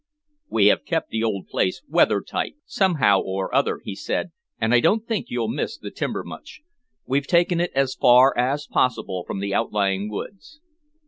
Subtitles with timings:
[0.49, 5.07] "We have kept the old place weathertight, somehow or other," he said, "and I don't
[5.07, 6.61] think you'll miss the timber much.
[7.05, 10.59] We've taken it as far as possible from the outlying woods."